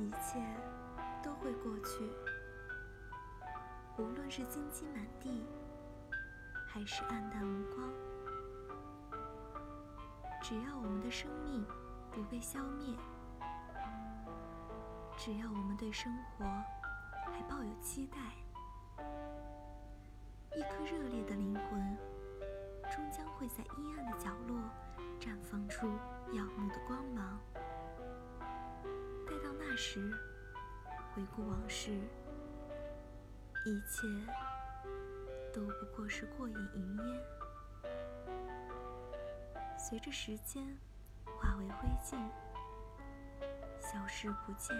[0.00, 0.42] 一切
[1.22, 2.10] 都会过去，
[3.98, 5.44] 无论是荆棘满地，
[6.66, 7.86] 还是暗淡无光。
[10.42, 11.62] 只要我们的生命
[12.10, 12.96] 不被消灭，
[15.18, 16.46] 只要我们对生活
[17.26, 18.16] 还抱有期待，
[20.56, 21.98] 一颗热烈的灵魂
[22.90, 24.58] 终将会在阴暗的角落
[25.20, 25.86] 绽放出
[26.32, 27.38] 耀目的光芒。
[29.82, 30.12] 时，
[31.14, 31.90] 回顾往事，
[33.64, 34.06] 一切
[35.54, 37.20] 都不过是过眼云烟。
[39.78, 40.62] 随着时间
[41.24, 42.18] 化为灰烬，
[43.80, 44.76] 消失不见。